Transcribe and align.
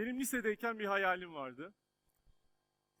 Benim 0.00 0.20
lisedeyken 0.20 0.78
bir 0.78 0.84
hayalim 0.84 1.34
vardı. 1.34 1.74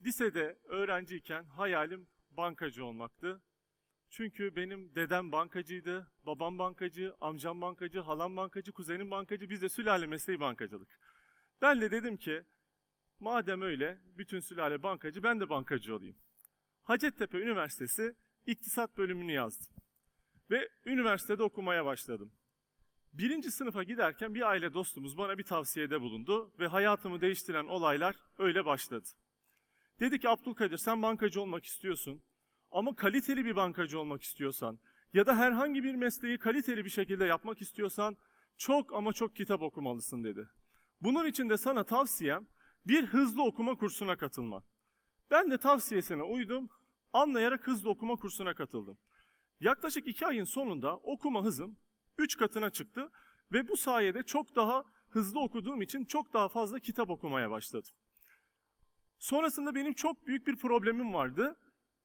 Lisede 0.02 0.58
öğrenciyken 0.64 1.44
hayalim 1.44 2.08
bankacı 2.30 2.84
olmaktı. 2.84 3.42
Çünkü 4.10 4.56
benim 4.56 4.94
dedem 4.94 5.32
bankacıydı, 5.32 6.12
babam 6.26 6.58
bankacı, 6.58 7.14
amcam 7.20 7.60
bankacı, 7.60 8.00
halam 8.00 8.36
bankacı, 8.36 8.72
kuzenim 8.72 9.10
bankacı, 9.10 9.50
biz 9.50 9.62
de 9.62 9.68
sülale 9.68 10.06
mesleği 10.06 10.40
bankacılık. 10.40 11.00
Ben 11.62 11.80
de 11.80 11.90
dedim 11.90 12.16
ki, 12.16 12.42
madem 13.20 13.62
öyle, 13.62 13.98
bütün 14.04 14.40
sülale 14.40 14.82
bankacı, 14.82 15.22
ben 15.22 15.40
de 15.40 15.48
bankacı 15.48 15.96
olayım. 15.96 16.16
Hacettepe 16.82 17.38
Üniversitesi 17.38 18.14
İktisat 18.46 18.96
bölümünü 18.96 19.32
yazdım. 19.32 19.66
Ve 20.50 20.68
üniversitede 20.84 21.42
okumaya 21.42 21.84
başladım. 21.84 22.32
Birinci 23.12 23.50
sınıfa 23.50 23.82
giderken 23.82 24.34
bir 24.34 24.48
aile 24.48 24.74
dostumuz 24.74 25.18
bana 25.18 25.38
bir 25.38 25.42
tavsiyede 25.42 26.00
bulundu 26.00 26.52
ve 26.58 26.66
hayatımı 26.66 27.20
değiştiren 27.20 27.66
olaylar 27.66 28.16
öyle 28.38 28.64
başladı. 28.64 29.08
Dedi 30.00 30.20
ki 30.20 30.28
Abdülkadir 30.28 30.78
sen 30.78 31.02
bankacı 31.02 31.42
olmak 31.42 31.64
istiyorsun 31.64 32.22
ama 32.70 32.96
kaliteli 32.96 33.44
bir 33.44 33.56
bankacı 33.56 34.00
olmak 34.00 34.22
istiyorsan 34.22 34.78
ya 35.12 35.26
da 35.26 35.36
herhangi 35.36 35.84
bir 35.84 35.94
mesleği 35.94 36.38
kaliteli 36.38 36.84
bir 36.84 36.90
şekilde 36.90 37.24
yapmak 37.24 37.62
istiyorsan 37.62 38.16
çok 38.58 38.94
ama 38.94 39.12
çok 39.12 39.36
kitap 39.36 39.62
okumalısın 39.62 40.24
dedi. 40.24 40.48
Bunun 41.00 41.26
için 41.26 41.50
de 41.50 41.56
sana 41.56 41.84
tavsiyem 41.84 42.46
bir 42.86 43.06
hızlı 43.06 43.44
okuma 43.44 43.74
kursuna 43.74 44.16
katılman. 44.16 44.62
Ben 45.30 45.50
de 45.50 45.58
tavsiyesine 45.58 46.22
uydum, 46.22 46.68
anlayarak 47.12 47.66
hızlı 47.66 47.90
okuma 47.90 48.16
kursuna 48.16 48.54
katıldım. 48.54 48.98
Yaklaşık 49.60 50.06
iki 50.06 50.26
ayın 50.26 50.44
sonunda 50.44 50.96
okuma 50.96 51.44
hızım 51.44 51.76
3 52.20 52.36
katına 52.36 52.70
çıktı 52.70 53.10
ve 53.52 53.68
bu 53.68 53.76
sayede 53.76 54.22
çok 54.22 54.56
daha 54.56 54.84
hızlı 55.08 55.40
okuduğum 55.40 55.82
için 55.82 56.04
çok 56.04 56.32
daha 56.32 56.48
fazla 56.48 56.78
kitap 56.78 57.10
okumaya 57.10 57.50
başladım. 57.50 57.90
Sonrasında 59.18 59.74
benim 59.74 59.92
çok 59.94 60.26
büyük 60.26 60.46
bir 60.46 60.56
problemim 60.56 61.14
vardı. 61.14 61.56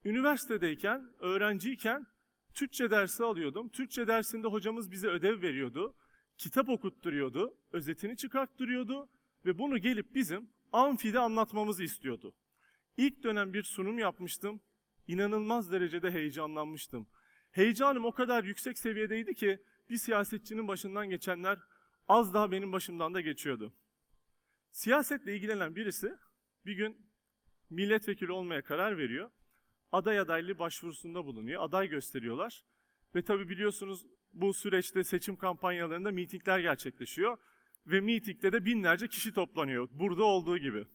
Üniversitedeyken, 0.06 1.10
öğrenciyken 1.20 2.08
Türkçe 2.54 2.92
dersi 2.92 3.24
alıyordum. 3.24 3.70
Türkçe 3.70 4.08
dersinde 4.08 4.48
hocamız 4.48 4.92
bize 4.92 5.08
ödev 5.08 5.42
veriyordu. 5.42 5.96
Kitap 6.38 6.70
okutturuyordu, 6.70 7.58
özetini 7.72 8.18
çıkarttırıyordu 8.18 9.10
ve 9.46 9.58
bunu 9.58 9.78
gelip 9.78 10.16
bizim 10.16 10.50
amfide 10.72 11.20
anlatmamızı 11.20 11.84
istiyordu. 11.84 12.34
İlk 12.98 13.24
dönem 13.24 13.54
bir 13.54 13.64
sunum 13.64 14.00
yapmıştım. 14.00 14.62
İnanılmaz 15.08 15.72
derecede 15.72 16.12
heyecanlanmıştım. 16.12 17.08
Heyecanım 17.52 18.06
o 18.06 18.12
kadar 18.12 18.44
yüksek 18.44 18.78
seviyedeydi 18.78 19.36
ki 19.36 19.60
bir 19.90 19.98
siyasetçinin 19.98 20.68
başından 20.68 21.10
geçenler 21.10 21.60
az 22.08 22.34
daha 22.34 22.52
benim 22.52 22.72
başımdan 22.72 23.14
da 23.14 23.22
geçiyordu. 23.22 23.74
Siyasetle 24.72 25.36
ilgilenen 25.36 25.76
birisi 25.76 26.16
bir 26.66 26.74
gün 26.74 26.98
milletvekili 27.70 28.32
olmaya 28.32 28.62
karar 28.62 28.98
veriyor. 28.98 29.32
Aday 29.92 30.20
adaylığı 30.20 30.60
başvurusunda 30.60 31.26
bulunuyor. 31.26 31.64
Aday 31.64 31.90
gösteriyorlar. 31.90 32.64
Ve 33.16 33.22
tabi 33.22 33.50
biliyorsunuz 33.50 34.06
bu 34.34 34.54
süreçte 34.54 35.04
seçim 35.04 35.36
kampanyalarında 35.36 36.12
mitingler 36.12 36.60
gerçekleşiyor. 36.60 37.38
Ve 37.88 38.02
mitingde 38.02 38.54
de 38.54 38.66
binlerce 38.66 39.08
kişi 39.08 39.34
toplanıyor. 39.34 39.90
Burada 39.92 40.24
olduğu 40.24 40.58
gibi. 40.58 40.86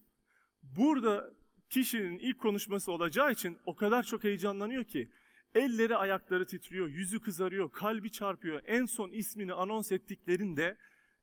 Burada 0.63 1.31
kişinin 1.71 2.19
ilk 2.19 2.39
konuşması 2.39 2.93
olacağı 2.93 3.33
için 3.33 3.59
o 3.67 3.77
kadar 3.77 4.03
çok 4.03 4.25
heyecanlanıyor 4.25 4.85
ki 4.85 5.11
elleri 5.55 5.97
ayakları 5.97 6.47
titriyor, 6.47 6.89
yüzü 6.89 7.21
kızarıyor, 7.21 7.73
kalbi 7.73 8.13
çarpıyor. 8.13 8.63
En 8.67 8.85
son 8.87 9.11
ismini 9.11 9.53
anons 9.53 9.93
ettiklerinde 9.93 10.77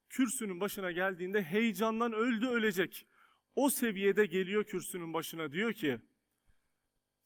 kürsünün 0.09 0.59
başına 0.59 0.92
geldiğinde 0.92 1.44
heyecandan 1.44 2.13
öldü 2.13 2.47
ölecek. 2.47 3.07
O 3.56 3.69
seviyede 3.69 4.25
geliyor 4.25 4.63
kürsünün 4.63 5.13
başına 5.13 5.52
diyor 5.52 5.74
ki 5.74 6.00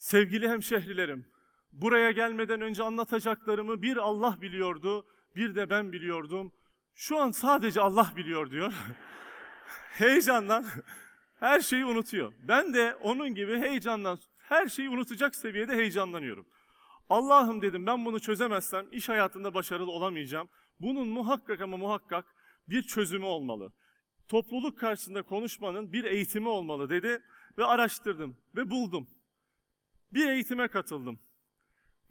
Sevgili 0.01 0.49
hemşehrilerim, 0.49 1.25
buraya 1.71 2.11
gelmeden 2.11 2.61
önce 2.61 2.83
anlatacaklarımı 2.83 3.81
bir 3.81 3.97
Allah 3.97 4.37
biliyordu, 4.41 5.05
bir 5.35 5.55
de 5.55 5.69
ben 5.69 5.91
biliyordum. 5.91 6.51
Şu 6.95 7.17
an 7.17 7.31
sadece 7.31 7.81
Allah 7.81 8.13
biliyor 8.15 8.51
diyor. 8.51 8.73
Heyecandan 9.91 10.65
her 11.39 11.59
şeyi 11.59 11.85
unutuyor. 11.85 12.33
Ben 12.47 12.73
de 12.73 12.95
onun 12.95 13.35
gibi 13.35 13.57
heyecandan 13.57 14.19
her 14.37 14.67
şeyi 14.67 14.89
unutacak 14.89 15.35
seviyede 15.35 15.75
heyecanlanıyorum. 15.75 16.45
Allah'ım 17.09 17.61
dedim 17.61 17.85
ben 17.85 18.05
bunu 18.05 18.19
çözemezsem 18.19 18.87
iş 18.91 19.09
hayatında 19.09 19.53
başarılı 19.53 19.91
olamayacağım. 19.91 20.49
Bunun 20.79 21.07
muhakkak 21.07 21.61
ama 21.61 21.77
muhakkak 21.77 22.35
bir 22.67 22.83
çözümü 22.83 23.25
olmalı. 23.25 23.73
Topluluk 24.27 24.79
karşısında 24.79 25.23
konuşmanın 25.23 25.93
bir 25.93 26.03
eğitimi 26.03 26.47
olmalı 26.47 26.89
dedi 26.89 27.23
ve 27.57 27.65
araştırdım 27.65 28.37
ve 28.55 28.69
buldum. 28.69 29.07
Bir 30.13 30.29
eğitime 30.29 30.67
katıldım. 30.67 31.19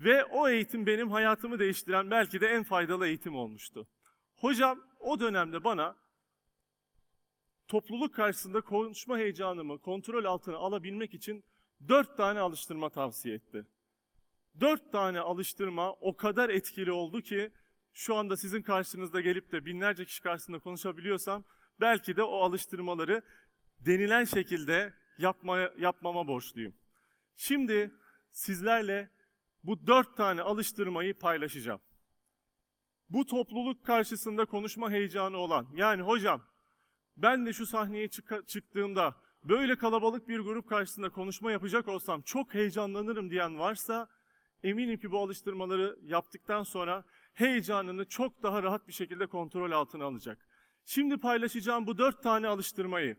Ve 0.01 0.25
o 0.25 0.49
eğitim 0.49 0.87
benim 0.87 1.11
hayatımı 1.11 1.59
değiştiren 1.59 2.11
belki 2.11 2.41
de 2.41 2.47
en 2.47 2.63
faydalı 2.63 3.07
eğitim 3.07 3.37
olmuştu. 3.37 3.89
Hocam 4.37 4.81
o 5.01 5.21
dönemde 5.21 5.65
bana 5.65 5.97
topluluk 7.69 8.15
karşısında 8.15 8.61
konuşma 8.61 9.19
heyecanımı 9.19 9.79
kontrol 9.79 10.25
altına 10.25 10.57
alabilmek 10.57 11.15
için 11.15 11.45
dört 11.89 12.17
tane 12.17 12.41
alıştırma 12.41 12.91
tavsiye 12.91 13.35
etti. 13.35 13.67
Dört 14.61 14.93
tane 14.93 15.21
alıştırma 15.21 15.93
o 15.93 16.17
kadar 16.17 16.51
etkili 16.51 16.93
oldu 16.93 17.21
ki 17.23 17.53
şu 17.93 18.15
anda 18.15 18.37
sizin 18.37 18.63
karşınızda 18.63 19.21
gelip 19.21 19.53
de 19.53 19.65
binlerce 19.65 20.05
kişi 20.05 20.23
karşısında 20.23 20.59
konuşabiliyorsam 20.59 21.45
belki 21.81 22.17
de 22.17 22.23
o 22.23 22.37
alıştırmaları 22.37 23.23
denilen 23.81 24.25
şekilde 24.25 24.95
yapmaya, 25.19 25.75
yapmama 25.79 26.27
borçluyum. 26.27 26.75
Şimdi 27.37 27.95
sizlerle 28.31 29.11
bu 29.65 29.87
dört 29.87 30.17
tane 30.17 30.43
alıştırmayı 30.43 31.19
paylaşacağım. 31.19 31.81
Bu 33.11 33.27
topluluk 33.27 33.85
karşısında 33.87 34.45
konuşma 34.45 34.91
heyecanı 34.91 35.37
olan, 35.37 35.69
yani 35.75 36.03
hocam 36.03 36.43
ben 37.17 37.47
de 37.47 37.53
şu 37.53 37.67
sahneye 37.67 38.09
çık- 38.09 38.49
çıktığımda 38.49 39.17
böyle 39.45 39.79
kalabalık 39.79 40.29
bir 40.29 40.39
grup 40.39 40.69
karşısında 40.69 41.11
konuşma 41.11 41.53
yapacak 41.53 41.89
olsam 41.89 42.23
çok 42.23 42.55
heyecanlanırım 42.55 43.31
diyen 43.31 43.59
varsa 43.59 44.09
eminim 44.65 44.99
ki 44.99 45.11
bu 45.11 45.19
alıştırmaları 45.19 45.99
yaptıktan 46.03 46.63
sonra 46.63 47.05
heyecanını 47.35 48.05
çok 48.09 48.43
daha 48.43 48.63
rahat 48.63 48.89
bir 48.89 48.93
şekilde 48.93 49.27
kontrol 49.27 49.73
altına 49.73 50.05
alacak. 50.05 50.49
Şimdi 50.85 51.19
paylaşacağım 51.19 51.87
bu 51.87 51.99
dört 51.99 52.23
tane 52.23 52.49
alıştırmayı 52.49 53.17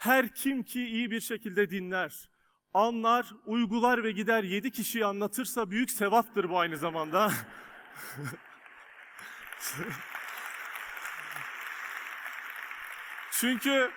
her 0.00 0.34
kim 0.34 0.62
ki 0.62 0.86
iyi 0.86 1.10
bir 1.10 1.20
şekilde 1.20 1.70
dinler, 1.70 2.30
anlar, 2.74 3.26
uygular 3.46 4.04
ve 4.04 4.12
gider 4.12 4.44
yedi 4.44 4.70
kişiyi 4.70 5.04
anlatırsa 5.04 5.70
büyük 5.70 5.90
sevaptır 5.90 6.50
bu 6.50 6.58
aynı 6.58 6.76
zamanda. 6.76 7.32
Çünkü 13.32 13.90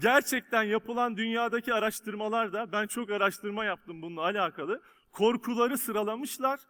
gerçekten 0.00 0.62
yapılan 0.62 1.16
dünyadaki 1.16 1.74
araştırmalarda 1.74 2.72
ben 2.72 2.86
çok 2.86 3.10
araştırma 3.10 3.64
yaptım 3.64 4.02
bununla 4.02 4.22
alakalı. 4.22 4.82
Korkuları 5.16 5.78
sıralamışlar. 5.78 6.60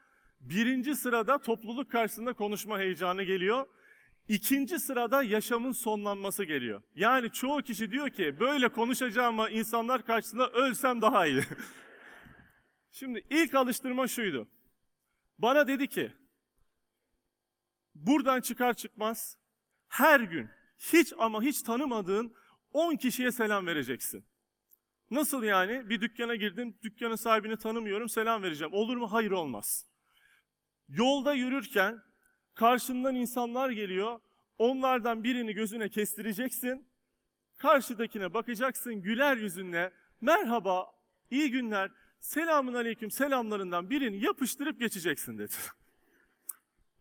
Birinci 0.41 0.97
sırada 0.97 1.39
topluluk 1.39 1.91
karşısında 1.91 2.33
konuşma 2.33 2.79
heyecanı 2.79 3.23
geliyor. 3.23 3.67
İkinci 4.29 4.79
sırada 4.79 5.23
yaşamın 5.23 5.73
sonlanması 5.73 6.45
geliyor. 6.45 6.83
Yani 6.95 7.33
çoğu 7.33 7.63
kişi 7.63 7.91
diyor 7.91 8.11
ki 8.11 8.41
böyle 8.41 8.69
konuşacağıma 8.69 9.51
insanlar 9.51 10.07
karşısında 10.07 10.51
ölsem 10.51 11.03
daha 11.03 11.27
iyi. 11.27 11.43
Şimdi 12.93 13.27
ilk 13.31 13.55
alıştırma 13.55 14.09
şuydu. 14.09 14.49
Bana 15.39 15.69
dedi 15.69 15.89
ki 15.89 16.13
buradan 17.95 18.41
çıkar 18.41 18.75
çıkmaz 18.75 19.39
her 19.89 20.21
gün 20.21 20.49
hiç 20.79 21.13
ama 21.19 21.43
hiç 21.43 21.63
tanımadığın 21.63 22.35
10 22.73 22.97
kişiye 22.97 23.33
selam 23.33 23.67
vereceksin. 23.67 24.25
Nasıl 25.11 25.43
yani? 25.43 25.89
Bir 25.89 26.01
dükkana 26.01 26.35
girdim, 26.35 26.79
dükkanın 26.83 27.17
sahibini 27.17 27.57
tanımıyorum, 27.57 28.09
selam 28.09 28.43
vereceğim. 28.43 28.73
Olur 28.73 28.97
mu? 28.97 29.13
Hayır 29.13 29.31
olmaz. 29.31 29.87
Yolda 30.89 31.35
yürürken 31.35 32.03
karşından 32.55 33.15
insanlar 33.15 33.71
geliyor. 33.71 34.21
Onlardan 34.59 35.25
birini 35.25 35.55
gözüne 35.55 35.89
kestireceksin. 35.89 36.89
Karşıdakine 37.57 38.35
bakacaksın 38.35 38.95
güler 38.95 39.37
yüzünle. 39.37 39.93
Merhaba, 40.21 40.87
iyi 41.31 41.51
günler, 41.51 41.91
selamun 42.21 42.75
aleyküm 42.75 43.11
selamlarından 43.11 43.91
birini 43.91 44.25
yapıştırıp 44.25 44.81
geçeceksin 44.81 45.39
dedi. 45.39 45.55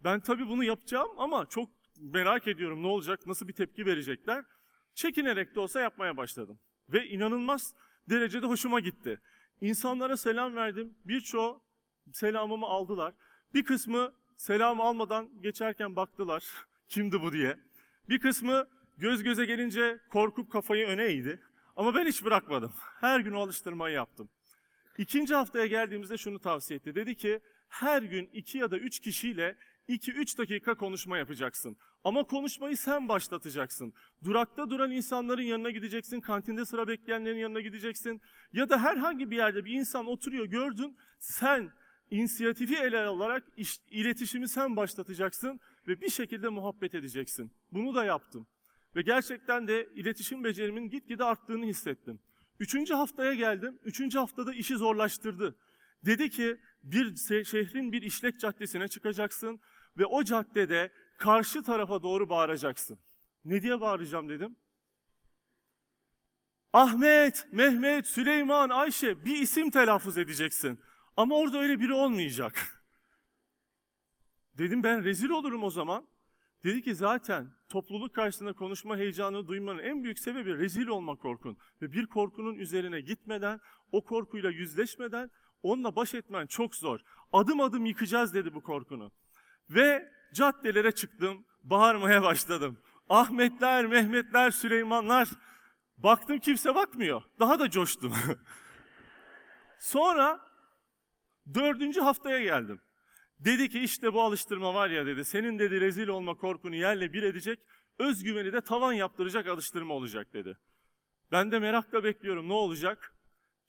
Ben 0.03 0.19
tabii 0.19 0.47
bunu 0.47 0.63
yapacağım 0.63 1.09
ama 1.17 1.45
çok 1.45 1.69
merak 1.97 2.47
ediyorum 2.47 2.83
ne 2.83 2.87
olacak, 2.87 3.27
nasıl 3.27 3.47
bir 3.47 3.53
tepki 3.53 3.85
verecekler. 3.85 4.45
Çekinerek 4.93 5.55
de 5.55 5.59
olsa 5.59 5.81
yapmaya 5.81 6.17
başladım. 6.17 6.59
Ve 6.89 7.07
inanılmaz 7.07 7.73
derecede 8.09 8.45
hoşuma 8.45 8.79
gitti. 8.79 9.19
İnsanlara 9.61 10.17
selam 10.17 10.55
verdim. 10.55 10.95
Birçoğu 11.05 11.61
selamımı 12.13 12.65
aldılar. 12.65 13.13
Bir 13.53 13.63
kısmı 13.63 14.13
selam 14.37 14.81
almadan 14.81 15.29
geçerken 15.41 15.95
baktılar. 15.95 16.45
Kimdi 16.89 17.21
bu 17.21 17.33
diye. 17.33 17.57
Bir 18.09 18.19
kısmı 18.19 18.67
göz 18.97 19.23
göze 19.23 19.45
gelince 19.45 19.99
korkup 20.09 20.51
kafayı 20.51 20.87
öne 20.87 21.03
eğdi. 21.03 21.41
Ama 21.75 21.95
ben 21.95 22.05
hiç 22.05 22.25
bırakmadım. 22.25 22.73
Her 22.99 23.19
gün 23.19 23.31
o 23.33 23.39
alıştırmayı 23.39 23.95
yaptım. 23.95 24.29
İkinci 24.97 25.35
haftaya 25.35 25.65
geldiğimizde 25.65 26.17
şunu 26.17 26.39
tavsiye 26.39 26.77
etti. 26.77 26.95
Dedi 26.95 27.15
ki 27.15 27.39
her 27.69 28.01
gün 28.01 28.29
iki 28.33 28.57
ya 28.57 28.71
da 28.71 28.77
üç 28.77 28.99
kişiyle 28.99 29.57
2-3 29.89 30.37
dakika 30.37 30.75
konuşma 30.75 31.17
yapacaksın. 31.17 31.77
Ama 32.03 32.23
konuşmayı 32.23 32.77
sen 32.77 33.09
başlatacaksın. 33.09 33.93
Durakta 34.23 34.69
duran 34.69 34.91
insanların 34.91 35.41
yanına 35.41 35.69
gideceksin, 35.69 36.21
kantinde 36.21 36.65
sıra 36.65 36.87
bekleyenlerin 36.87 37.37
yanına 37.37 37.61
gideceksin. 37.61 38.21
Ya 38.53 38.69
da 38.69 38.83
herhangi 38.83 39.31
bir 39.31 39.35
yerde 39.37 39.65
bir 39.65 39.71
insan 39.73 40.05
oturuyor 40.05 40.45
gördün, 40.45 40.97
sen 41.19 41.71
inisiyatifi 42.11 42.75
ele 42.75 42.99
alarak 42.99 43.43
iş- 43.57 43.79
iletişimi 43.89 44.47
sen 44.49 44.75
başlatacaksın 44.75 45.59
ve 45.87 46.01
bir 46.01 46.09
şekilde 46.09 46.49
muhabbet 46.49 46.95
edeceksin. 46.95 47.51
Bunu 47.71 47.95
da 47.95 48.05
yaptım. 48.05 48.47
Ve 48.95 49.01
gerçekten 49.01 49.67
de 49.67 49.89
iletişim 49.95 50.43
becerimin 50.43 50.89
gitgide 50.89 51.23
arttığını 51.23 51.65
hissettim. 51.65 52.19
Üçüncü 52.59 52.93
haftaya 52.93 53.33
geldim. 53.33 53.79
Üçüncü 53.83 54.17
haftada 54.17 54.53
işi 54.53 54.75
zorlaştırdı. 54.75 55.55
Dedi 56.05 56.29
ki 56.29 56.57
bir 56.83 57.15
şehrin 57.45 57.91
bir 57.91 58.01
işlek 58.01 58.39
caddesine 58.39 58.87
çıkacaksın 58.87 59.59
ve 59.97 60.05
o 60.05 60.23
caddede 60.23 60.91
karşı 61.17 61.63
tarafa 61.63 62.03
doğru 62.03 62.29
bağıracaksın. 62.29 62.99
Ne 63.45 63.61
diye 63.61 63.81
bağıracağım 63.81 64.29
dedim. 64.29 64.55
Ahmet, 66.73 67.47
Mehmet, 67.51 68.07
Süleyman, 68.07 68.69
Ayşe 68.69 69.25
bir 69.25 69.37
isim 69.37 69.71
telaffuz 69.71 70.17
edeceksin. 70.17 70.79
Ama 71.17 71.35
orada 71.35 71.59
öyle 71.59 71.79
biri 71.79 71.93
olmayacak. 71.93 72.83
Dedim 74.57 74.83
ben 74.83 75.03
rezil 75.03 75.29
olurum 75.29 75.63
o 75.63 75.69
zaman. 75.69 76.07
Dedi 76.63 76.81
ki 76.81 76.95
zaten 76.95 77.51
topluluk 77.69 78.15
karşısında 78.15 78.53
konuşma 78.53 78.97
heyecanı 78.97 79.47
duymanın 79.47 79.79
en 79.79 80.03
büyük 80.03 80.19
sebebi 80.19 80.57
rezil 80.57 80.87
olma 80.87 81.15
korkun. 81.15 81.57
Ve 81.81 81.91
bir 81.91 82.05
korkunun 82.05 82.55
üzerine 82.55 83.01
gitmeden, 83.01 83.59
o 83.91 84.03
korkuyla 84.03 84.49
yüzleşmeden 84.49 85.31
onunla 85.63 85.95
baş 85.95 86.13
etmen 86.13 86.47
çok 86.47 86.75
zor. 86.75 86.99
Adım 87.31 87.61
adım 87.61 87.85
yıkacağız 87.85 88.33
dedi 88.33 88.53
bu 88.53 88.63
korkunu. 88.63 89.11
Ve 89.69 90.11
caddelere 90.33 90.91
çıktım, 90.91 91.45
bağırmaya 91.63 92.23
başladım. 92.23 92.77
Ahmetler, 93.09 93.85
Mehmetler, 93.85 94.51
Süleymanlar. 94.51 95.29
Baktım 95.97 96.39
kimse 96.39 96.75
bakmıyor. 96.75 97.21
Daha 97.39 97.59
da 97.59 97.69
coştum. 97.69 98.13
Sonra 99.79 100.39
dördüncü 101.53 102.01
haftaya 102.01 102.39
geldim. 102.39 102.81
Dedi 103.39 103.69
ki 103.69 103.79
işte 103.79 104.13
bu 104.13 104.21
alıştırma 104.21 104.73
var 104.73 104.89
ya 104.89 105.05
dedi. 105.05 105.25
Senin 105.25 105.59
dedi 105.59 105.81
rezil 105.81 106.07
olma 106.07 106.37
korkunu 106.37 106.75
yerle 106.75 107.13
bir 107.13 107.23
edecek. 107.23 107.59
Özgüveni 107.99 108.53
de 108.53 108.61
tavan 108.61 108.93
yaptıracak 108.93 109.47
alıştırma 109.47 109.93
olacak 109.93 110.33
dedi. 110.33 110.57
Ben 111.31 111.51
de 111.51 111.59
merakla 111.59 112.03
bekliyorum 112.03 112.49
ne 112.49 112.53
olacak? 112.53 113.15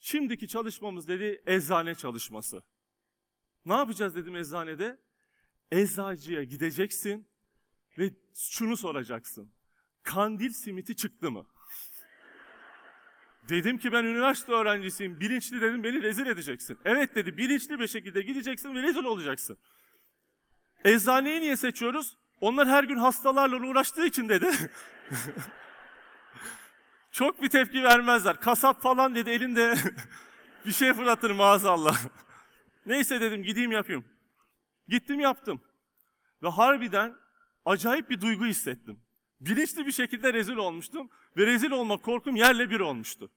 Şimdiki 0.00 0.48
çalışmamız 0.48 1.08
dedi 1.08 1.43
eczane 1.46 1.94
çalışması. 1.94 2.62
Ne 3.64 3.75
yapacağız 3.75 4.14
dedim 4.14 4.37
eczanede? 4.37 5.06
Eczacıya 5.73 6.43
gideceksin 6.43 7.29
ve 7.99 8.11
şunu 8.35 8.77
soracaksın. 8.77 9.53
Kandil 10.03 10.53
simiti 10.53 10.97
çıktı 10.97 11.31
mı? 11.31 11.47
Dedim 13.49 13.79
ki 13.79 13.93
ben 13.93 14.05
üniversite 14.05 14.53
öğrencisiyim. 14.53 15.21
Bilinçli 15.21 15.61
dedim 15.61 15.85
beni 15.85 16.03
rezil 16.03 16.27
edeceksin. 16.27 16.79
Evet 16.85 17.15
dedi 17.15 17.37
bilinçli 17.37 17.81
bir 17.81 17.87
şekilde 17.87 18.23
gideceksin 18.23 18.75
ve 18.75 18.83
rezil 18.83 19.05
olacaksın. 19.05 19.59
Eczaneyi 20.85 21.41
niye 21.41 21.57
seçiyoruz? 21.57 22.17
Onlar 22.41 22.69
her 22.69 22.85
gün 22.85 22.97
hastalarla 22.97 23.57
uğraştığı 23.57 24.07
için 24.07 24.29
dedi. 24.29 24.51
Çok 27.13 27.43
bir 27.43 27.49
tepki 27.49 27.83
vermezler. 27.83 28.41
Kasap 28.41 28.83
falan 28.83 29.15
dedi 29.15 29.31
elinde 29.31 29.75
bir 30.67 30.73
şey 30.73 30.93
fırlatır 30.93 31.31
maazallah. 31.31 31.99
Neyse 32.87 33.21
dedim 33.21 33.43
gideyim 33.43 33.73
yapayım. 33.73 34.05
Gittim 34.88 35.21
yaptım. 35.21 35.61
Ve 36.43 36.49
harbiden 36.49 37.17
acayip 37.65 38.11
bir 38.11 38.21
duygu 38.21 38.47
hissettim. 38.47 39.00
Bilinçli 39.41 39.87
bir 39.87 39.93
şekilde 39.93 40.33
rezil 40.33 40.56
olmuştum 40.56 41.11
ve 41.37 41.47
rezil 41.47 41.71
olma 41.71 41.97
korkum 41.97 42.37
yerle 42.37 42.71
bir 42.71 42.81
olmuştu. 42.81 43.31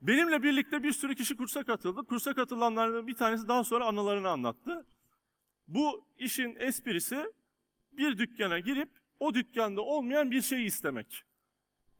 Benimle 0.00 0.42
birlikte 0.42 0.82
bir 0.82 0.92
sürü 0.92 1.14
kişi 1.14 1.36
kursa 1.36 1.64
katıldı. 1.64 2.06
Kursa 2.08 2.34
katılanlardan 2.34 3.06
bir 3.06 3.14
tanesi 3.14 3.48
daha 3.48 3.64
sonra 3.64 3.86
anılarını 3.86 4.28
anlattı. 4.28 4.86
Bu 5.68 6.04
işin 6.18 6.56
esprisi 6.56 7.32
bir 7.92 8.18
dükkana 8.18 8.58
girip 8.58 8.90
o 9.20 9.34
dükkanda 9.34 9.80
olmayan 9.80 10.30
bir 10.30 10.42
şeyi 10.42 10.66
istemek. 10.66 11.24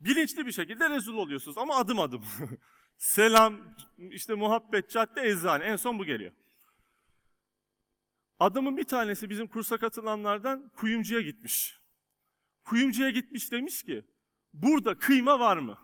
Bilinçli 0.00 0.46
bir 0.46 0.52
şekilde 0.52 0.90
rezil 0.90 1.12
oluyorsunuz 1.12 1.58
ama 1.58 1.76
adım 1.76 2.00
adım. 2.00 2.24
Selam, 2.98 3.60
işte 3.98 4.34
muhabbet, 4.34 4.90
cadde, 4.90 5.22
eczane. 5.22 5.64
En 5.64 5.76
son 5.76 5.98
bu 5.98 6.04
geliyor. 6.04 6.32
Adamın 8.42 8.76
bir 8.76 8.84
tanesi 8.84 9.30
bizim 9.30 9.46
kursa 9.46 9.78
katılanlardan 9.78 10.68
kuyumcuya 10.68 11.20
gitmiş. 11.20 11.80
Kuyumcuya 12.64 13.10
gitmiş 13.10 13.52
demiş 13.52 13.82
ki, 13.82 14.04
burada 14.54 14.98
kıyma 14.98 15.40
var 15.40 15.56
mı? 15.56 15.78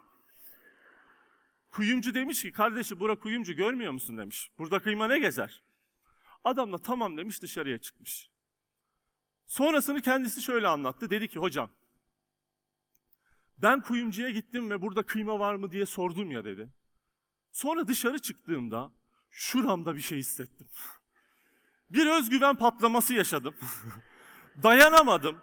Kuyumcu 1.70 2.14
demiş 2.14 2.42
ki, 2.42 2.52
kardeşi 2.52 3.00
bura 3.00 3.18
kuyumcu 3.18 3.52
görmüyor 3.52 3.92
musun 3.92 4.18
demiş. 4.18 4.50
Burada 4.58 4.78
kıyma 4.78 5.06
ne 5.06 5.18
gezer? 5.18 5.62
Adam 6.44 6.72
da 6.72 6.78
tamam 6.78 7.16
demiş 7.16 7.42
dışarıya 7.42 7.78
çıkmış. 7.78 8.30
Sonrasını 9.46 10.02
kendisi 10.02 10.42
şöyle 10.42 10.68
anlattı. 10.68 11.10
Dedi 11.10 11.28
ki 11.28 11.38
hocam, 11.38 11.70
ben 13.58 13.80
kuyumcuya 13.80 14.30
gittim 14.30 14.70
ve 14.70 14.82
burada 14.82 15.02
kıyma 15.02 15.38
var 15.38 15.54
mı 15.54 15.70
diye 15.70 15.86
sordum 15.86 16.30
ya 16.30 16.44
dedi. 16.44 16.68
Sonra 17.52 17.88
dışarı 17.88 18.18
çıktığımda 18.18 18.92
şuramda 19.30 19.96
bir 19.96 20.00
şey 20.00 20.18
hissettim. 20.18 20.68
Bir 21.90 22.06
özgüven 22.06 22.56
patlaması 22.56 23.14
yaşadım. 23.14 23.54
Dayanamadım. 24.62 25.38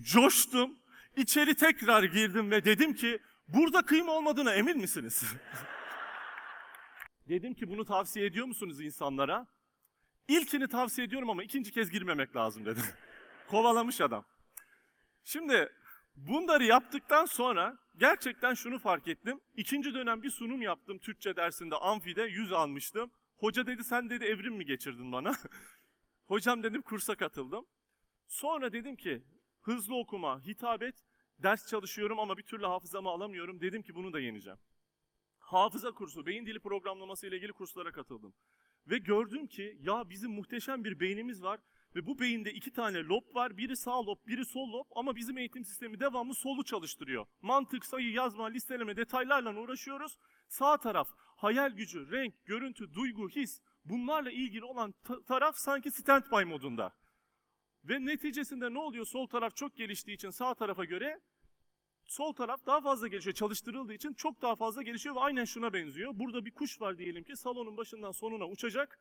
Coştum. 0.00 0.78
İçeri 1.16 1.54
tekrar 1.54 2.02
girdim 2.02 2.50
ve 2.50 2.64
dedim 2.64 2.94
ki 2.94 3.18
burada 3.48 3.82
kıyma 3.82 4.12
olmadığına 4.12 4.54
emin 4.54 4.78
misiniz? 4.78 5.24
dedim 7.28 7.54
ki 7.54 7.68
bunu 7.68 7.84
tavsiye 7.84 8.26
ediyor 8.26 8.46
musunuz 8.46 8.80
insanlara? 8.80 9.46
İlkini 10.28 10.68
tavsiye 10.68 11.06
ediyorum 11.06 11.30
ama 11.30 11.42
ikinci 11.42 11.72
kez 11.72 11.90
girmemek 11.90 12.36
lazım 12.36 12.64
dedi. 12.66 12.80
Kovalamış 13.48 14.00
adam. 14.00 14.24
Şimdi 15.24 15.72
bunları 16.16 16.64
yaptıktan 16.64 17.24
sonra 17.24 17.78
gerçekten 17.96 18.54
şunu 18.54 18.78
fark 18.78 19.08
ettim. 19.08 19.40
İkinci 19.56 19.94
dönem 19.94 20.22
bir 20.22 20.30
sunum 20.30 20.62
yaptım 20.62 20.98
Türkçe 20.98 21.36
dersinde 21.36 21.76
amfide 21.76 22.22
100 22.22 22.52
almıştım. 22.52 23.10
Hoca 23.36 23.66
dedi 23.66 23.84
sen 23.84 24.10
dedi 24.10 24.24
evrim 24.24 24.54
mi 24.54 24.64
geçirdin 24.64 25.12
bana? 25.12 25.34
Hocam 26.32 26.62
dedim 26.62 26.82
kursa 26.82 27.14
katıldım. 27.14 27.66
Sonra 28.28 28.72
dedim 28.72 28.96
ki 28.96 29.22
hızlı 29.60 29.96
okuma, 29.96 30.40
hitabet, 30.40 30.94
ders 31.38 31.68
çalışıyorum 31.68 32.18
ama 32.18 32.36
bir 32.38 32.42
türlü 32.42 32.66
hafızamı 32.66 33.08
alamıyorum. 33.08 33.60
Dedim 33.60 33.82
ki 33.82 33.94
bunu 33.94 34.12
da 34.12 34.20
yeneceğim. 34.20 34.58
Hafıza 35.38 35.92
kursu, 35.92 36.26
beyin 36.26 36.46
dili 36.46 36.60
programlaması 36.60 37.26
ile 37.26 37.36
ilgili 37.36 37.52
kurslara 37.52 37.92
katıldım. 37.92 38.34
Ve 38.86 38.98
gördüm 38.98 39.46
ki 39.46 39.78
ya 39.80 40.10
bizim 40.10 40.30
muhteşem 40.30 40.84
bir 40.84 41.00
beynimiz 41.00 41.42
var 41.42 41.60
ve 41.94 42.06
bu 42.06 42.18
beyinde 42.18 42.52
iki 42.52 42.72
tane 42.72 42.98
lob 42.98 43.34
var. 43.34 43.56
Biri 43.56 43.76
sağ 43.76 44.06
lob, 44.06 44.26
biri 44.26 44.44
sol 44.44 44.72
lob 44.72 44.86
ama 44.96 45.16
bizim 45.16 45.38
eğitim 45.38 45.64
sistemi 45.64 46.00
devamlı 46.00 46.34
solu 46.34 46.64
çalıştırıyor. 46.64 47.26
Mantık, 47.42 47.86
sayı, 47.86 48.12
yazma, 48.12 48.46
listeleme, 48.46 48.96
detaylarla 48.96 49.60
uğraşıyoruz. 49.60 50.18
Sağ 50.48 50.78
taraf 50.78 51.08
hayal 51.18 51.70
gücü, 51.70 52.10
renk, 52.10 52.44
görüntü, 52.44 52.94
duygu, 52.94 53.28
his 53.28 53.60
bunlarla 53.84 54.30
ilgili 54.30 54.64
olan 54.64 54.94
ta- 55.04 55.22
taraf 55.22 55.56
sanki 55.56 55.90
standby 55.90 56.44
modunda. 56.44 56.94
Ve 57.84 58.06
neticesinde 58.06 58.74
ne 58.74 58.78
oluyor? 58.78 59.04
Sol 59.06 59.26
taraf 59.26 59.56
çok 59.56 59.76
geliştiği 59.76 60.14
için 60.14 60.30
sağ 60.30 60.54
tarafa 60.54 60.84
göre 60.84 61.20
sol 62.04 62.32
taraf 62.32 62.66
daha 62.66 62.80
fazla 62.80 63.08
gelişiyor. 63.08 63.34
Çalıştırıldığı 63.34 63.94
için 63.94 64.14
çok 64.14 64.42
daha 64.42 64.56
fazla 64.56 64.82
gelişiyor 64.82 65.14
ve 65.14 65.20
aynen 65.20 65.44
şuna 65.44 65.72
benziyor. 65.72 66.12
Burada 66.14 66.44
bir 66.44 66.50
kuş 66.50 66.80
var 66.80 66.98
diyelim 66.98 67.24
ki 67.24 67.36
salonun 67.36 67.76
başından 67.76 68.12
sonuna 68.12 68.48
uçacak. 68.48 69.00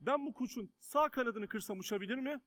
Ben 0.00 0.26
bu 0.26 0.32
kuşun 0.34 0.70
sağ 0.80 1.08
kanadını 1.08 1.48
kırsam 1.48 1.78
uçabilir 1.78 2.16
mi? 2.16 2.40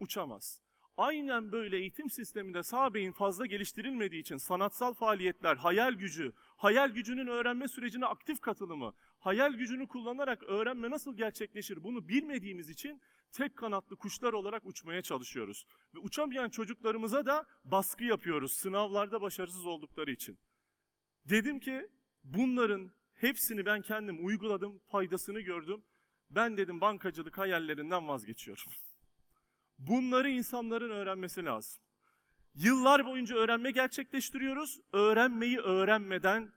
Uçamaz. 0.00 0.60
Aynen 0.96 1.52
böyle 1.52 1.76
eğitim 1.76 2.10
sisteminde 2.10 2.62
sağ 2.62 2.94
beyin 2.94 3.12
fazla 3.12 3.46
geliştirilmediği 3.46 4.20
için 4.20 4.36
sanatsal 4.36 4.94
faaliyetler, 4.94 5.56
hayal 5.56 5.92
gücü, 5.92 6.32
hayal 6.56 6.90
gücünün 6.90 7.26
öğrenme 7.26 7.68
sürecine 7.68 8.06
aktif 8.06 8.40
katılımı, 8.40 8.94
hayal 9.20 9.52
gücünü 9.52 9.88
kullanarak 9.88 10.42
öğrenme 10.42 10.90
nasıl 10.90 11.16
gerçekleşir 11.16 11.84
bunu 11.84 12.08
bilmediğimiz 12.08 12.70
için 12.70 13.00
tek 13.32 13.56
kanatlı 13.56 13.96
kuşlar 13.96 14.32
olarak 14.32 14.66
uçmaya 14.66 15.02
çalışıyoruz. 15.02 15.66
Ve 15.94 15.98
uçamayan 15.98 16.50
çocuklarımıza 16.50 17.26
da 17.26 17.46
baskı 17.64 18.04
yapıyoruz 18.04 18.52
sınavlarda 18.52 19.20
başarısız 19.20 19.66
oldukları 19.66 20.10
için. 20.10 20.38
Dedim 21.24 21.60
ki 21.60 21.88
bunların 22.24 22.90
hepsini 23.14 23.66
ben 23.66 23.82
kendim 23.82 24.26
uyguladım, 24.26 24.78
faydasını 24.78 25.40
gördüm. 25.40 25.84
Ben 26.30 26.56
dedim 26.56 26.80
bankacılık 26.80 27.38
hayallerinden 27.38 28.08
vazgeçiyorum. 28.08 28.72
Bunları 29.78 30.30
insanların 30.30 30.90
öğrenmesi 30.90 31.44
lazım. 31.44 31.82
Yıllar 32.54 33.06
boyunca 33.06 33.36
öğrenme 33.36 33.70
gerçekleştiriyoruz. 33.70 34.80
Öğrenmeyi 34.92 35.58
öğrenmeden 35.58 36.52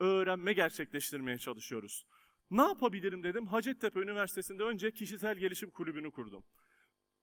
öğrenme 0.00 0.52
gerçekleştirmeye 0.52 1.38
çalışıyoruz. 1.38 2.06
Ne 2.50 2.62
yapabilirim 2.62 3.22
dedim. 3.22 3.46
Hacettepe 3.46 4.00
Üniversitesi'nde 4.00 4.62
önce 4.62 4.92
kişisel 4.92 5.36
gelişim 5.36 5.70
kulübünü 5.70 6.10
kurdum. 6.10 6.44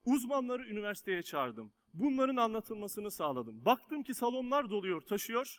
Uzmanları 0.06 0.68
üniversiteye 0.68 1.24
çağırdım. 1.24 1.74
Bunların 1.94 2.36
anlatılmasını 2.36 3.12
sağladım. 3.12 3.66
Baktım 3.66 4.04
ki 4.04 4.14
salonlar 4.14 4.70
doluyor, 4.70 5.02
taşıyor. 5.02 5.58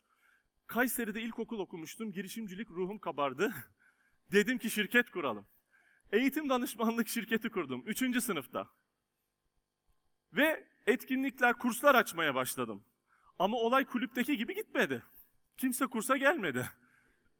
Kayseri'de 0.66 1.23
ilkokul 1.23 1.59
okumuştum. 1.59 2.12
Girişimcilik 2.12 2.71
ruhum 2.71 2.99
kabardı. 2.99 3.52
Dedim 4.33 4.59
ki 4.59 4.71
şirket 4.71 5.11
kuralım. 5.11 5.47
Eğitim 6.12 6.49
danışmanlık 6.49 7.09
şirketi 7.09 7.50
kurdum. 7.50 7.83
Üçüncü 7.87 8.21
sınıfta. 8.21 8.68
Ve 10.33 10.68
etkinlikler, 10.87 11.54
kurslar 11.54 11.94
açmaya 11.94 12.35
başladım. 12.35 12.85
Ama 13.38 13.56
olay 13.56 13.85
kulüpteki 13.85 14.37
gibi 14.37 14.54
gitmedi. 14.54 15.02
Kimse 15.56 15.87
kursa 15.87 16.16
gelmedi. 16.16 16.71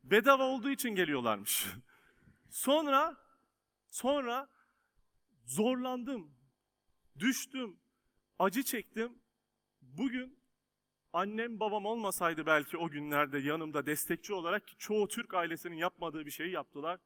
Bedava 0.05 0.43
olduğu 0.43 0.71
için 0.71 0.91
geliyorlarmış. 0.91 1.67
Sonra, 2.51 3.17
sonra 3.91 4.49
zorlandım, 5.45 6.31
düştüm, 7.19 7.77
acı 8.39 8.63
çektim. 8.63 9.19
Bugün 9.83 10.39
annem 11.13 11.61
babam 11.61 11.87
olmasaydı 11.87 12.47
belki 12.47 12.77
o 12.77 12.89
günlerde 12.89 13.39
yanımda 13.39 13.87
destekçi 13.87 14.35
olarak 14.35 14.67
ki 14.67 14.75
çoğu 14.79 15.09
Türk 15.09 15.35
ailesinin 15.35 15.77
yapmadığı 15.77 16.27
bir 16.27 16.31
şeyi 16.31 16.51
yaptılar. 16.51 17.01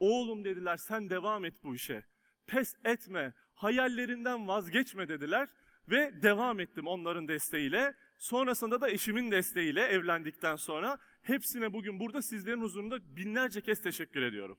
Oğlum 0.00 0.44
dediler 0.44 0.76
sen 0.76 1.10
devam 1.10 1.44
et 1.44 1.54
bu 1.62 1.74
işe. 1.74 2.04
Pes 2.46 2.74
etme, 2.84 3.32
hayallerinden 3.54 4.48
vazgeçme 4.48 5.08
dediler 5.08 5.48
ve 5.88 6.22
devam 6.22 6.60
ettim 6.60 6.86
onların 6.86 7.28
desteğiyle. 7.28 7.94
Sonrasında 8.18 8.80
da 8.80 8.90
eşimin 8.90 9.30
desteğiyle 9.30 9.82
evlendikten 9.82 10.56
sonra 10.56 10.98
hepsine 11.22 11.72
bugün 11.72 12.00
burada 12.00 12.22
sizlerin 12.22 12.60
huzurunda 12.60 13.16
binlerce 13.16 13.60
kez 13.60 13.82
teşekkür 13.82 14.22
ediyorum. 14.22 14.58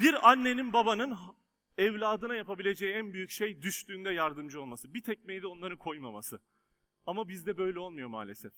Bir 0.00 0.30
annenin 0.30 0.72
babanın 0.72 1.16
evladına 1.78 2.34
yapabileceği 2.34 2.92
en 2.92 3.12
büyük 3.12 3.30
şey 3.30 3.62
düştüğünde 3.62 4.10
yardımcı 4.10 4.60
olması. 4.60 4.94
Bir 4.94 5.02
tekmeyi 5.02 5.42
de 5.42 5.46
onların 5.46 5.78
koymaması. 5.78 6.40
Ama 7.06 7.28
bizde 7.28 7.56
böyle 7.58 7.78
olmuyor 7.78 8.08
maalesef. 8.08 8.52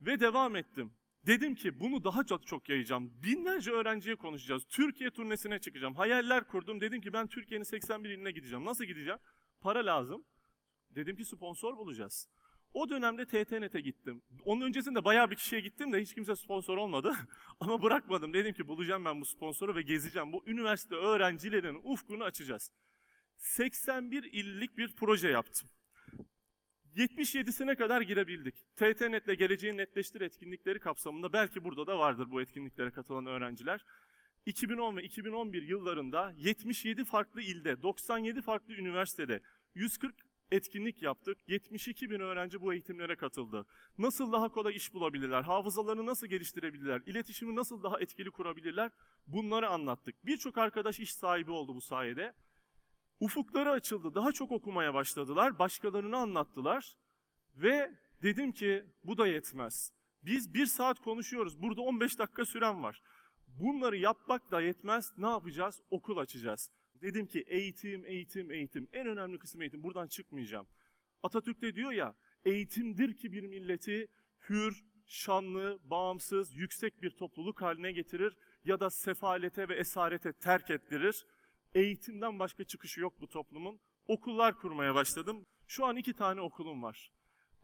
Ve 0.00 0.20
devam 0.20 0.56
ettim. 0.56 0.92
Dedim 1.26 1.54
ki 1.54 1.80
bunu 1.80 2.04
daha 2.04 2.24
çok 2.24 2.46
çok 2.46 2.68
yayacağım. 2.68 3.12
Binlerce 3.22 3.70
öğrenciye 3.70 4.16
konuşacağız. 4.16 4.64
Türkiye 4.68 5.10
turnesine 5.10 5.58
çıkacağım. 5.58 5.94
Hayaller 5.94 6.46
kurdum. 6.46 6.80
Dedim 6.80 7.00
ki 7.00 7.12
ben 7.12 7.26
Türkiye'nin 7.26 7.64
81 7.64 8.10
iline 8.10 8.30
gideceğim. 8.30 8.64
Nasıl 8.64 8.84
gideceğim? 8.84 9.18
Para 9.60 9.86
lazım. 9.86 10.24
Dedim 10.96 11.16
ki 11.16 11.24
sponsor 11.24 11.76
bulacağız. 11.76 12.28
O 12.74 12.88
dönemde 12.88 13.26
TTNet'e 13.26 13.80
gittim. 13.80 14.22
Onun 14.44 14.60
öncesinde 14.60 15.04
bayağı 15.04 15.30
bir 15.30 15.36
kişiye 15.36 15.60
gittim 15.60 15.92
de 15.92 16.00
hiç 16.00 16.14
kimse 16.14 16.36
sponsor 16.36 16.76
olmadı. 16.76 17.14
Ama 17.60 17.82
bırakmadım. 17.82 18.34
Dedim 18.34 18.52
ki 18.52 18.68
bulacağım 18.68 19.04
ben 19.04 19.20
bu 19.20 19.24
sponsoru 19.24 19.74
ve 19.76 19.82
gezeceğim. 19.82 20.32
Bu 20.32 20.42
üniversite 20.46 20.94
öğrencilerinin 20.94 21.80
ufkunu 21.84 22.24
açacağız. 22.24 22.72
81 23.38 24.22
illik 24.22 24.78
bir 24.78 24.96
proje 24.96 25.28
yaptım. 25.28 25.68
77'sine 26.96 27.76
kadar 27.76 28.00
girebildik. 28.00 28.54
TTNet'le 28.76 29.38
geleceğin 29.38 29.76
netleştir 29.76 30.20
etkinlikleri 30.20 30.80
kapsamında 30.80 31.32
belki 31.32 31.64
burada 31.64 31.86
da 31.86 31.98
vardır 31.98 32.30
bu 32.30 32.42
etkinliklere 32.42 32.90
katılan 32.90 33.26
öğrenciler. 33.26 33.84
2010 34.46 34.96
ve 34.96 35.02
2011 35.02 35.62
yıllarında 35.62 36.32
77 36.36 37.04
farklı 37.04 37.42
ilde, 37.42 37.82
97 37.82 38.42
farklı 38.42 38.74
üniversitede, 38.74 39.40
140 39.74 40.25
etkinlik 40.50 41.02
yaptık. 41.02 41.38
72 41.48 42.10
bin 42.10 42.20
öğrenci 42.20 42.60
bu 42.60 42.72
eğitimlere 42.72 43.16
katıldı. 43.16 43.66
Nasıl 43.98 44.32
daha 44.32 44.48
kolay 44.48 44.76
iş 44.76 44.94
bulabilirler, 44.94 45.42
hafızalarını 45.42 46.06
nasıl 46.06 46.26
geliştirebilirler, 46.26 47.02
iletişimi 47.06 47.56
nasıl 47.56 47.82
daha 47.82 48.00
etkili 48.00 48.30
kurabilirler 48.30 48.90
bunları 49.26 49.68
anlattık. 49.68 50.26
Birçok 50.26 50.58
arkadaş 50.58 51.00
iş 51.00 51.14
sahibi 51.14 51.50
oldu 51.50 51.74
bu 51.74 51.80
sayede. 51.80 52.34
Ufukları 53.20 53.70
açıldı, 53.70 54.14
daha 54.14 54.32
çok 54.32 54.52
okumaya 54.52 54.94
başladılar, 54.94 55.58
başkalarını 55.58 56.16
anlattılar 56.16 56.96
ve 57.56 57.92
dedim 58.22 58.52
ki 58.52 58.84
bu 59.04 59.18
da 59.18 59.26
yetmez. 59.26 59.92
Biz 60.22 60.54
bir 60.54 60.66
saat 60.66 61.00
konuşuyoruz, 61.00 61.62
burada 61.62 61.80
15 61.80 62.18
dakika 62.18 62.44
süren 62.44 62.82
var. 62.82 63.02
Bunları 63.46 63.96
yapmak 63.96 64.50
da 64.50 64.60
yetmez, 64.60 65.12
ne 65.18 65.28
yapacağız? 65.28 65.82
Okul 65.90 66.16
açacağız. 66.16 66.70
Dedim 67.02 67.26
ki 67.26 67.44
eğitim, 67.46 68.06
eğitim, 68.06 68.50
eğitim. 68.50 68.88
En 68.92 69.06
önemli 69.06 69.38
kısım 69.38 69.60
eğitim. 69.60 69.82
Buradan 69.82 70.06
çıkmayacağım. 70.06 70.66
Atatürk 71.22 71.62
de 71.62 71.74
diyor 71.74 71.92
ya, 71.92 72.14
eğitimdir 72.44 73.16
ki 73.16 73.32
bir 73.32 73.42
milleti 73.42 74.08
hür, 74.48 74.84
şanlı, 75.06 75.78
bağımsız, 75.84 76.54
yüksek 76.54 77.02
bir 77.02 77.10
topluluk 77.10 77.62
haline 77.62 77.92
getirir 77.92 78.36
ya 78.64 78.80
da 78.80 78.90
sefalete 78.90 79.68
ve 79.68 79.74
esarete 79.74 80.32
terk 80.32 80.70
ettirir. 80.70 81.26
Eğitimden 81.74 82.38
başka 82.38 82.64
çıkışı 82.64 83.00
yok 83.00 83.20
bu 83.20 83.28
toplumun. 83.28 83.80
Okullar 84.06 84.56
kurmaya 84.56 84.94
başladım. 84.94 85.46
Şu 85.66 85.86
an 85.86 85.96
iki 85.96 86.14
tane 86.14 86.40
okulum 86.40 86.82
var. 86.82 87.12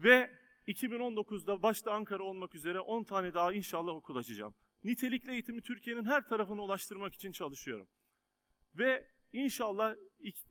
Ve 0.00 0.30
2019'da 0.66 1.62
başta 1.62 1.92
Ankara 1.92 2.22
olmak 2.22 2.54
üzere 2.54 2.80
10 2.80 3.04
tane 3.04 3.34
daha 3.34 3.52
inşallah 3.52 3.92
okul 3.92 4.16
açacağım. 4.16 4.54
Nitelikli 4.84 5.32
eğitimi 5.32 5.62
Türkiye'nin 5.62 6.04
her 6.04 6.28
tarafına 6.28 6.62
ulaştırmak 6.62 7.14
için 7.14 7.32
çalışıyorum. 7.32 7.88
Ve 8.74 9.06
inşallah 9.32 9.94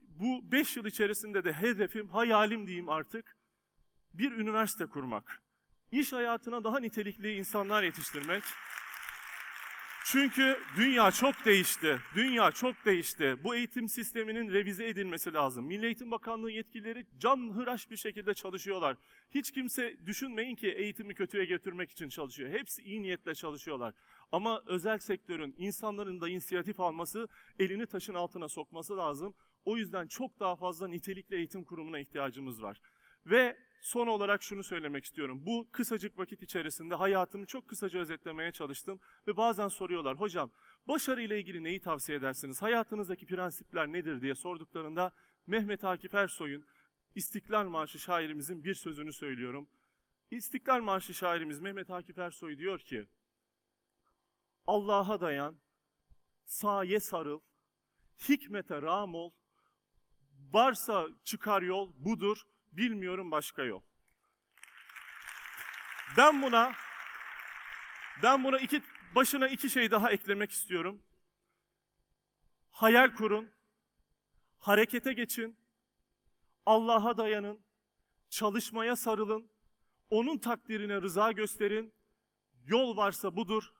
bu 0.01 0.51
5 0.51 0.77
yıl 0.77 0.85
içerisinde 0.85 1.43
de 1.43 1.53
hedefim, 1.53 2.09
hayalim 2.09 2.67
diyeyim 2.67 2.89
artık 2.89 3.38
bir 4.13 4.31
üniversite 4.31 4.85
kurmak. 4.85 5.43
İş 5.91 6.13
hayatına 6.13 6.63
daha 6.63 6.79
nitelikli 6.79 7.33
insanlar 7.33 7.83
yetiştirmek. 7.83 8.43
Çünkü 10.05 10.59
dünya 10.77 11.11
çok 11.11 11.45
değişti. 11.45 12.00
Dünya 12.15 12.51
çok 12.51 12.85
değişti. 12.85 13.35
Bu 13.43 13.55
eğitim 13.55 13.89
sisteminin 13.89 14.53
revize 14.53 14.88
edilmesi 14.88 15.33
lazım. 15.33 15.65
Milli 15.65 15.85
Eğitim 15.85 16.11
Bakanlığı 16.11 16.51
yetkilileri 16.51 17.05
can 17.17 17.53
hıraş 17.55 17.91
bir 17.91 17.97
şekilde 17.97 18.33
çalışıyorlar. 18.33 18.97
Hiç 19.31 19.51
kimse 19.51 19.97
düşünmeyin 20.05 20.55
ki 20.55 20.67
eğitimi 20.71 21.15
kötüye 21.15 21.45
götürmek 21.45 21.91
için 21.91 22.09
çalışıyor. 22.09 22.50
Hepsi 22.50 22.81
iyi 22.81 23.01
niyetle 23.01 23.35
çalışıyorlar. 23.35 23.93
Ama 24.31 24.63
özel 24.65 24.97
sektörün, 24.97 25.55
insanların 25.57 26.21
da 26.21 26.29
inisiyatif 26.29 26.79
alması, 26.79 27.27
elini 27.59 27.88
taşın 27.88 28.13
altına 28.13 28.50
sokması 28.50 28.97
lazım. 28.97 29.33
O 29.65 29.77
yüzden 29.77 30.07
çok 30.07 30.39
daha 30.39 30.55
fazla 30.55 30.88
nitelikli 30.88 31.35
eğitim 31.35 31.63
kurumuna 31.63 32.00
ihtiyacımız 32.00 32.63
var. 32.63 32.81
Ve 33.25 33.57
son 33.81 34.07
olarak 34.07 34.43
şunu 34.43 34.63
söylemek 34.63 35.05
istiyorum. 35.05 35.45
Bu 35.45 35.69
kısacık 35.71 36.17
vakit 36.17 36.43
içerisinde 36.43 36.95
hayatımı 36.95 37.45
çok 37.45 37.67
kısaca 37.67 38.00
özetlemeye 38.00 38.51
çalıştım. 38.51 39.00
Ve 39.27 39.38
bazen 39.38 39.67
soruyorlar, 39.67 40.19
hocam 40.19 40.51
başarı 40.88 41.21
ile 41.21 41.39
ilgili 41.39 41.63
neyi 41.63 41.79
tavsiye 41.81 42.17
edersiniz? 42.17 42.61
Hayatınızdaki 42.61 43.25
prensipler 43.25 43.88
nedir 43.88 44.21
diye 44.21 44.35
sorduklarında 44.35 45.11
Mehmet 45.47 45.83
Akif 45.83 46.15
Ersoy'un 46.15 46.65
İstiklal 47.15 47.65
Marşı 47.65 48.00
şairimizin 48.00 48.63
bir 48.63 48.75
sözünü 48.75 49.13
söylüyorum. 49.13 49.69
İstiklal 50.31 50.81
Marşı 50.81 51.13
şairimiz 51.13 51.59
Mehmet 51.59 51.89
Akif 51.89 52.17
Ersoy 52.17 52.57
diyor 52.57 52.79
ki, 52.79 53.07
Allah'a 54.67 55.21
dayan, 55.21 55.59
saye 56.45 56.99
sarıl, 56.99 57.39
hikmete 58.29 58.81
ram 58.81 59.15
ol, 59.15 59.31
varsa 60.53 61.07
çıkar 61.23 61.61
yol 61.61 61.91
budur, 61.95 62.41
bilmiyorum 62.71 63.31
başka 63.31 63.63
yol. 63.63 63.81
Ben 66.17 66.41
buna 66.41 66.73
ben 68.23 68.43
buna 68.43 68.59
iki 68.59 68.81
başına 69.15 69.47
iki 69.47 69.69
şey 69.69 69.91
daha 69.91 70.11
eklemek 70.11 70.51
istiyorum. 70.51 71.03
Hayal 72.71 73.15
kurun, 73.15 73.51
harekete 74.59 75.13
geçin, 75.13 75.57
Allah'a 76.65 77.17
dayanın, 77.17 77.59
çalışmaya 78.29 78.95
sarılın, 78.95 79.51
onun 80.09 80.37
takdirine 80.37 81.01
rıza 81.01 81.31
gösterin. 81.31 81.93
Yol 82.65 82.97
varsa 82.97 83.35
budur, 83.35 83.73